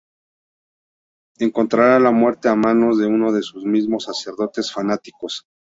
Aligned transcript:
Encontrará 1.37 1.99
la 1.99 2.09
muerte 2.09 2.49
a 2.49 2.55
manos 2.55 2.97
de 2.97 3.05
uno 3.05 3.31
de 3.31 3.43
sus 3.43 3.65
mismos 3.65 4.05
sacerdotes 4.05 4.73
fanáticos. 4.73 5.45